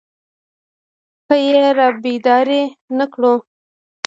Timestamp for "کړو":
3.13-3.33